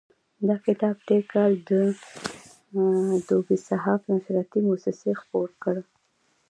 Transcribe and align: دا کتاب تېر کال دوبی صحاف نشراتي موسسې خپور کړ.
دا 0.47 0.55
کتاب 0.65 0.95
تېر 1.07 1.23
کال 1.33 1.51
دوبی 3.29 3.57
صحاف 3.67 4.01
نشراتي 4.13 4.59
موسسې 4.67 5.11
خپور 5.21 5.49
کړ. 5.63 5.75